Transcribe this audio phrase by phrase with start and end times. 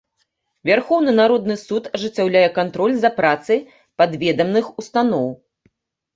[0.69, 3.63] Вярхоўны народны суд ажыццяўляе кантроль за працай
[4.05, 5.31] падведамных устаноў.